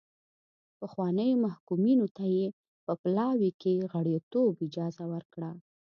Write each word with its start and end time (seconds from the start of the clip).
پخوانیو 0.79 1.41
محکومینو 1.45 2.07
ته 2.17 2.23
یې 2.35 2.45
په 2.85 2.93
پلاوي 3.01 3.51
کې 3.61 3.87
غړیتوب 3.91 4.53
اجازه 4.65 5.03
ورکړه. 5.13 5.51